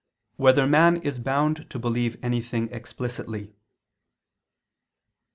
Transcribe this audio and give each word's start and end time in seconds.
5] 0.31 0.39
Whether 0.39 0.65
Man 0.65 0.97
Is 1.03 1.19
Bound 1.19 1.69
to 1.69 1.77
Believe 1.77 2.17
Anything 2.23 2.69
Explicitly? 2.71 3.53